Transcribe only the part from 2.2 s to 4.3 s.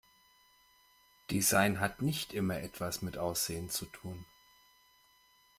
immer etwas mit Aussehen zu tun.